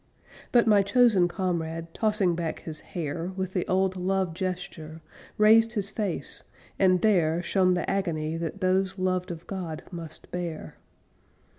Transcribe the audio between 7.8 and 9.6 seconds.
agony that those Loved of